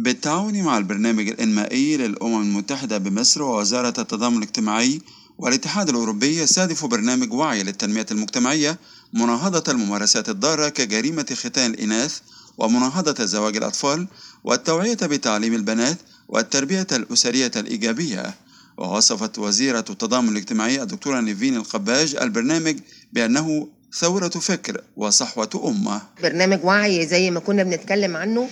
بالتعاون 0.00 0.62
مع 0.62 0.78
البرنامج 0.78 1.28
الإنمائي 1.28 1.96
للأمم 1.96 2.42
المتحدة 2.42 2.98
بمصر 2.98 3.42
ووزارة 3.42 3.94
التضامن 4.00 4.38
الاجتماعي 4.38 5.00
والاتحاد 5.38 5.88
الأوروبي 5.88 6.38
يستهدف 6.38 6.84
برنامج 6.84 7.32
وعي 7.32 7.62
للتنمية 7.62 8.06
المجتمعية 8.10 8.78
مناهضة 9.12 9.72
الممارسات 9.72 10.28
الضارة 10.28 10.68
كجريمة 10.68 11.26
ختان 11.32 11.70
الإناث 11.70 12.18
ومناهضة 12.58 13.24
زواج 13.24 13.56
الأطفال 13.56 14.08
والتوعية 14.44 14.94
بتعليم 14.94 15.54
البنات 15.54 15.98
والتربية 16.28 16.86
الأسرية 16.92 17.50
الإيجابية. 17.56 18.34
ووصفت 18.78 19.38
وزيرة 19.38 19.84
التضامن 19.90 20.28
الاجتماعي 20.28 20.82
الدكتورة 20.82 21.20
نيفين 21.20 21.56
القباج 21.56 22.16
البرنامج 22.16 22.76
بأنه 23.12 23.68
ثورة 23.94 24.28
فكر 24.28 24.80
وصحوة 24.96 25.50
أمة. 25.64 26.02
برنامج 26.22 26.64
وعي 26.64 27.06
زي 27.06 27.30
ما 27.30 27.40
كنا 27.40 27.62
بنتكلم 27.62 28.16
عنه 28.16 28.48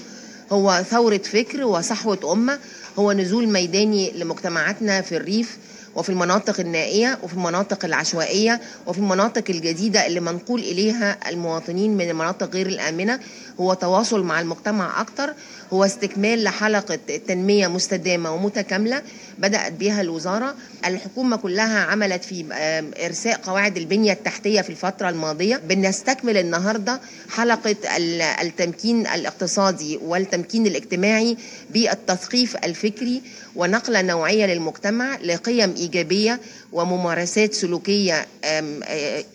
هو 0.53 0.83
ثورة 0.91 1.19
فكر 1.19 1.65
وصحوة 1.65 2.33
أمة 2.33 2.59
هو 2.99 3.13
نزول 3.13 3.49
ميداني 3.49 4.11
لمجتمعاتنا 4.11 5.01
في 5.01 5.17
الريف. 5.17 5.59
وفي 5.99 6.09
المناطق 6.09 6.61
النائية 6.61 7.19
وفي 7.23 7.35
المناطق 7.35 7.85
العشوائية 7.85 8.61
وفي 8.87 8.99
المناطق 8.99 9.45
الجديدة 9.51 10.07
اللي 10.07 10.21
منقول 10.21 10.61
إليها 10.61 11.19
المواطنين 11.29 11.97
من 11.97 12.11
المناطق 12.11 12.55
غير 12.55 12.67
الآمنة. 12.67 13.21
هو 13.61 13.75
تواصل 13.75 14.23
مع 14.23 14.41
المجتمع 14.41 15.01
أكتر. 15.01 15.35
هو 15.73 15.85
استكمال 15.85 16.45
لحلقة 16.45 16.99
تنمية 17.29 17.67
مستدامة 17.69 18.33
ومتكاملة 18.35 19.03
بدأت 19.39 19.73
بها 19.73 20.01
الوزارة. 20.01 20.55
الحكومة 20.87 21.37
كلها 21.37 21.79
عملت 21.81 22.25
في 22.25 22.45
إرساء 23.05 23.41
قواعد 23.41 23.77
البنية 23.77 24.13
التحتية 24.13 24.61
في 24.61 24.71
الفترة 24.71 25.09
الماضية. 25.09 25.57
بنستكمل 25.57 26.37
النهاردة 26.37 27.01
حلقة 27.31 27.77
التمكين 28.43 29.07
الاقتصادي 29.07 29.97
والتمكين 30.03 30.67
الاجتماعي 30.67 31.37
بالتثقيف 31.71 32.57
الفكري 32.57 33.23
ونقلة 33.57 34.03
نوعية 34.03 34.47
للمجتمع 34.47 35.17
لقيم 35.17 35.75
إيجابية 35.93 36.41
وممارسات 36.73 37.55
سلوكية 37.55 38.27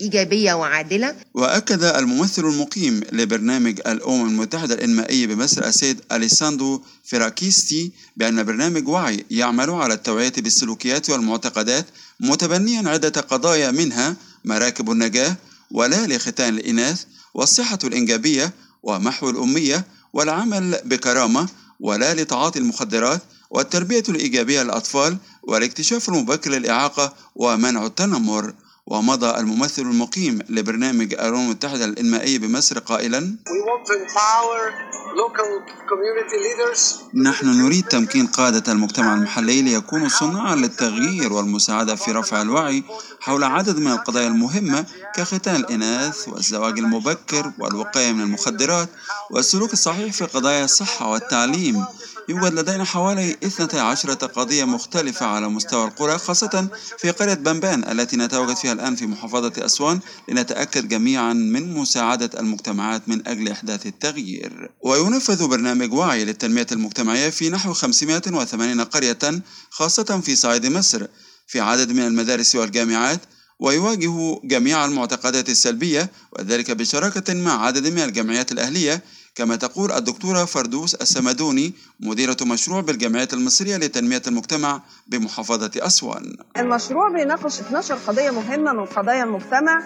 إيجابية 0.01 0.53
وعادلة. 0.53 1.15
وأكد 1.33 1.83
الممثل 1.83 2.45
المقيم 2.45 3.01
لبرنامج 3.11 3.79
الأمم 3.87 4.27
المتحدة 4.27 4.73
الإنمائي 4.73 5.27
بمصر 5.27 5.65
السيد 5.65 6.01
أليساندرو 6.11 6.81
فيراكيستي 7.03 7.91
بأن 8.17 8.43
برنامج 8.43 8.87
وعي 8.87 9.25
يعمل 9.31 9.69
على 9.69 9.93
التوعية 9.93 10.33
بالسلوكيات 10.37 11.09
والمعتقدات 11.09 11.85
متبنيا 12.19 12.89
عدة 12.89 13.21
قضايا 13.21 13.71
منها 13.71 14.15
مراكب 14.45 14.91
النجاة 14.91 15.35
ولا 15.71 16.07
لختان 16.07 16.53
الإناث 16.57 17.03
والصحة 17.33 17.79
الإنجابية 17.83 18.53
ومحو 18.83 19.29
الأمية 19.29 19.85
والعمل 20.13 20.79
بكرامة 20.85 21.47
ولا 21.79 22.13
لتعاطي 22.13 22.59
المخدرات 22.59 23.21
والتربية 23.53 24.03
الإيجابية 24.09 24.63
للأطفال 24.63 25.17
والاكتشاف 25.43 26.09
المبكر 26.09 26.51
للإعاقة 26.51 27.13
ومنع 27.35 27.85
التنمر. 27.85 28.53
ومضى 28.87 29.39
الممثل 29.39 29.81
المقيم 29.81 30.39
لبرنامج 30.49 31.13
الأمم 31.13 31.35
المتحدة 31.45 31.85
الإنمائي 31.85 32.37
بمصر 32.37 32.79
قائلا 32.79 33.19
نحن 37.23 37.47
نريد 37.47 37.83
تمكين 37.87 38.27
قادة 38.27 38.71
المجتمع 38.71 39.13
المحلي 39.13 39.61
ليكونوا 39.61 40.07
صناعا 40.07 40.55
للتغيير 40.55 41.33
والمساعدة 41.33 41.95
في 41.95 42.11
رفع 42.11 42.41
الوعي 42.41 42.83
حول 43.19 43.43
عدد 43.43 43.77
من 43.79 43.91
القضايا 43.91 44.27
المهمة 44.27 44.85
كختان 45.15 45.55
الإناث 45.55 46.27
والزواج 46.27 46.79
المبكر 46.79 47.51
والوقاية 47.59 48.11
من 48.11 48.21
المخدرات 48.21 48.89
والسلوك 49.31 49.73
الصحيح 49.73 50.13
في 50.13 50.25
قضايا 50.25 50.65
الصحة 50.65 51.09
والتعليم. 51.09 51.85
يوجد 52.29 52.53
لدينا 52.53 52.83
حوالي 52.83 53.37
12 53.43 54.13
قضية 54.13 54.63
مختلفة 54.63 55.25
على 55.25 55.49
مستوى 55.49 55.85
القرى 55.87 56.17
خاصة 56.17 56.67
في 56.97 57.11
قرية 57.11 57.33
بنبان 57.33 57.83
التي 57.91 58.17
نتواجد 58.17 58.55
فيها 58.55 58.73
الآن 58.73 58.95
في 58.95 59.05
محافظة 59.07 59.65
أسوان 59.65 59.99
لنتأكد 60.29 60.87
جميعا 60.87 61.33
من 61.33 61.73
مساعدة 61.73 62.29
المجتمعات 62.39 63.09
من 63.09 63.27
أجل 63.27 63.49
إحداث 63.49 63.85
التغيير. 63.85 64.71
وينفذ 64.81 65.47
برنامج 65.47 65.93
وعي 65.93 66.25
للتنمية 66.25 66.67
المجتمعية 66.71 67.29
في 67.29 67.49
نحو 67.49 67.73
580 67.73 68.81
قرية 68.81 69.41
خاصة 69.69 70.21
في 70.25 70.35
صعيد 70.35 70.65
مصر 70.65 71.07
في 71.47 71.59
عدد 71.59 71.91
من 71.91 72.07
المدارس 72.07 72.55
والجامعات 72.55 73.19
ويواجه 73.59 74.39
جميع 74.43 74.85
المعتقدات 74.85 75.49
السلبية 75.49 76.11
وذلك 76.31 76.71
بشراكة 76.71 77.33
مع 77.33 77.65
عدد 77.65 77.87
من 77.87 77.99
الجمعيات 77.99 78.51
الأهلية 78.51 79.03
كما 79.35 79.55
تقول 79.55 79.91
الدكتورة 79.91 80.45
فردوس 80.45 80.95
السمدوني 80.95 81.73
مديرة 81.99 82.37
مشروع 82.41 82.81
بالجمعية 82.81 83.27
المصرية 83.33 83.77
لتنمية 83.77 84.21
المجتمع 84.27 84.81
بمحافظة 85.07 85.71
أسوان 85.77 86.35
المشروع 86.57 87.09
بيناقش 87.13 87.59
12 87.59 87.95
قضية 87.95 88.31
مهمة 88.31 88.73
من 88.73 88.85
قضايا 88.85 89.23
المجتمع 89.23 89.83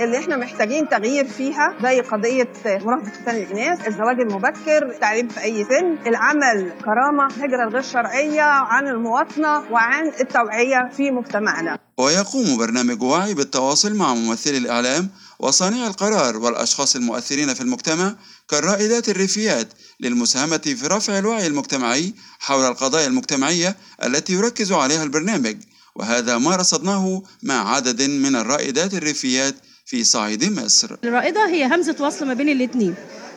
اللي 0.00 0.18
إحنا 0.18 0.36
محتاجين 0.36 0.88
تغيير 0.88 1.28
فيها 1.28 1.76
زي 1.82 2.00
قضية 2.00 2.52
مراهقه 2.66 3.10
ختان 3.22 3.36
الإناث، 3.36 3.88
الزواج 3.88 4.20
المبكر، 4.20 4.90
التعليم 4.94 5.28
في 5.28 5.40
أي 5.42 5.64
سن، 5.64 5.98
العمل 6.06 6.72
كرامة، 6.84 7.26
الهجره 7.36 7.68
الغير 7.68 7.82
شرعية، 7.82 8.42
عن 8.42 8.88
المواطنة 8.88 9.72
وعن 9.72 10.08
التوعية 10.20 10.90
في 10.96 11.10
مجتمعنا. 11.10 11.78
ويقوم 11.98 12.58
برنامج 12.58 13.02
وعي 13.02 13.34
بالتواصل 13.34 13.94
مع 13.94 14.14
ممثلي 14.14 14.58
الإعلام 14.58 15.08
وصانع 15.38 15.86
القرار 15.86 16.36
والأشخاص 16.36 16.96
المؤثرين 16.96 17.54
في 17.54 17.60
المجتمع 17.60 18.14
كالرائدات 18.52 19.08
الريفيات 19.08 19.68
للمساهمة 20.00 20.58
في 20.58 20.86
رفع 20.86 21.18
الوعي 21.18 21.46
المجتمعي 21.46 22.14
حول 22.38 22.64
القضايا 22.64 23.06
المجتمعية 23.06 23.76
التي 24.04 24.32
يركز 24.32 24.72
عليها 24.72 25.02
البرنامج 25.02 25.56
وهذا 25.94 26.38
ما 26.38 26.56
رصدناه 26.56 27.22
مع 27.42 27.74
عدد 27.74 28.02
من 28.02 28.36
الرائدات 28.36 28.94
الريفيات 28.94 29.54
في 29.86 30.04
صعيد 30.04 30.44
مصر. 30.44 30.96
الرائدة 31.04 31.48
هي 31.48 31.66
همزة 31.66 31.96
وصل 32.00 32.26
ما 32.26 32.34
بين 32.34 32.48
الاتنين. 32.48 32.94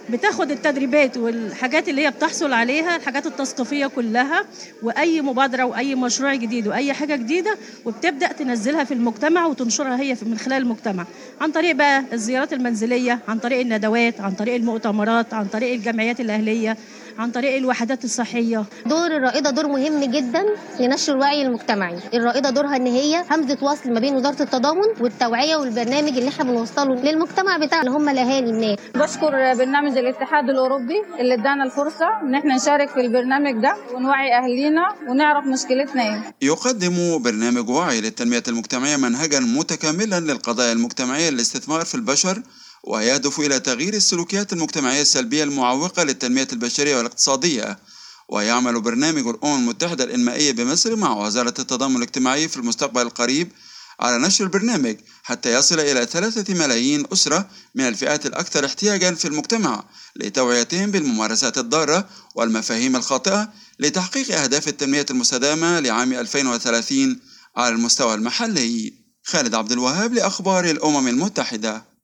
بتاخد 0.10 0.52
التدريبات 0.52 1.18
والحاجات 1.18 1.90
اللي 1.90 2.06
هي 2.06 2.12
بتحصل 2.12 2.54
عليها 2.54 2.96
الحاجات 2.96 3.26
التثقيفية 3.26 3.88
كلها 3.88 4.46
وأي 4.84 5.22
مبادرة 5.22 5.64
وأي 5.64 5.96
مشروع 5.96 6.36
جديد 6.36 6.68
وأي 6.68 6.94
حاجة 6.94 7.16
جديدة 7.16 7.58
وبتبدأ 7.86 8.28
تنزلها 8.28 8.84
في 8.84 8.94
المجتمع 8.94 9.46
وتنشرها 9.46 10.00
هي 10.02 10.18
من 10.22 10.38
خلال 10.38 10.62
المجتمع. 10.62 11.06
عن 11.42 11.52
طريق 11.52 11.76
بقى 11.76 12.04
الزيارات 12.14 12.54
المنزلية 12.54 13.20
عن 13.28 13.40
طريق 13.40 13.60
الندوات 13.60 14.22
عن 14.22 14.32
طريق 14.32 14.56
المؤتمرات 14.56 15.34
عن 15.34 15.46
طريق 15.46 15.74
الجمعيات 15.74 16.20
الأهلية 16.20 16.78
عن 17.20 17.32
طريق 17.32 17.56
الوحدات 17.56 18.04
الصحية. 18.06 18.66
دور 18.86 19.08
الرائدة 19.18 19.50
دور 19.50 19.68
مهم 19.68 20.04
جدا 20.04 20.46
لنشر 20.80 21.14
الوعي 21.14 21.42
المجتمعي. 21.42 22.00
الرائدة 22.14 22.50
دورها 22.50 22.76
إن 22.76 22.88
هي 22.88 23.24
همزة 23.32 23.58
وصل 23.62 23.92
ما 23.94 24.00
بين 24.00 24.16
وزارة 24.16 24.42
التضامن 24.44 24.82
والتوعية 25.02 25.56
والبرنامج 25.56 26.18
اللي 26.18 26.30
إحنا 26.30 26.44
بنوصله 26.44 26.96
للمجتمع 26.96 27.58
بتاعنا 27.58 27.88
اللي 27.88 27.98
هم 27.98 28.10
الأهالي 28.10 28.50
الناس 28.50 28.80
بشكر 28.96 29.54
برنامج 29.56 29.98
الاتحاد 29.98 30.50
الأوروبي 30.50 31.02
اللي 31.20 31.34
ادانا 31.34 31.64
الفرصة 31.64 32.06
إن 32.24 32.36
إحنا 32.36 32.56
نشارك 32.56 32.90
في 32.90 33.02
البرنامج 33.02 33.62
ده 33.62 33.76
ونوعي 33.94 34.34
اهالينا 34.38 34.88
ونعرف 35.10 35.46
مشكلتنا 35.46 36.02
إيه. 36.04 36.24
يقدم 36.42 37.22
برنامج 37.24 37.70
وعي 37.70 38.02
للتنمية 38.02 38.44
المجتمعية 38.48 38.96
منهجا 38.98 39.40
متكاملا 39.40 40.20
للقضايا 40.20 40.72
المجتمعية 40.72 41.30
للاستثمار 41.30 41.86
في 41.86 41.96
البشر 41.96 42.42
ويهدف 42.88 43.40
إلى 43.40 43.60
تغيير 43.60 43.94
السلوكيات 43.94 44.54
المجتمعية 44.54 45.02
السلبية 45.02 45.44
المعوقة 45.44 46.04
للتنمية 46.04 46.48
البشرية 46.54 46.98
والاقتصادية. 46.98 47.80
ويعمل 48.30 48.82
برنامج 48.82 49.28
الأمم 49.28 49.60
المتحدة 49.60 50.04
الإنمائية 50.04 50.52
بمصر 50.52 50.96
مع 50.96 51.14
وزارة 51.18 51.54
التضامن 51.60 51.96
الاجتماعي 51.96 52.48
في 52.48 52.58
المستقبل 52.58 53.02
القريب 53.02 53.52
على 54.00 54.18
نشر 54.18 54.44
البرنامج 54.44 54.96
حتى 55.24 55.54
يصل 55.54 55.80
إلى 55.80 56.06
ثلاثة 56.06 56.54
ملايين 56.54 57.06
أسرة 57.14 57.50
من 57.76 57.88
الفئات 57.88 58.26
الأكثر 58.26 58.66
احتياجا 58.66 59.14
في 59.14 59.28
المجتمع 59.28 59.84
لتوعيتهم 60.16 60.92
بالممارسات 60.92 61.58
الضارة 61.58 62.10
والمفاهيم 62.36 62.96
الخاطئة 62.96 63.50
لتحقيق 63.80 64.42
أهداف 64.42 64.68
التنمية 64.68 65.06
المستدامة 65.12 65.80
لعام 65.80 66.14
2030 66.14 67.20
على 67.58 67.76
المستوى 67.76 68.14
المحلي. 68.14 68.94
خالد 69.24 69.56
عبد 69.56 69.72
الوهاب 69.72 70.14
لأخبار 70.14 70.66
الأمم 70.66 71.08
المتحدة. 71.08 71.95